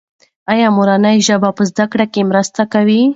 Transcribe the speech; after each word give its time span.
ایا 0.51 0.67
مورنۍ 0.75 1.17
ژبه 1.27 1.49
په 1.57 1.63
زده 1.69 1.85
کړه 1.91 2.05
کې 2.13 2.21
مرسته 2.31 2.61
کوي؟ 2.73 3.01